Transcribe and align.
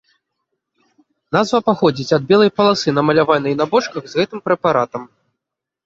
Назва 1.37 1.59
паходзіць 1.67 2.15
ад 2.19 2.23
белай 2.33 2.51
паласы, 2.57 2.97
намаляванай 2.99 3.53
на 3.63 3.71
бочках 3.77 4.03
з 4.13 4.25
гэтым 4.25 4.39
прэпаратам. 4.51 5.03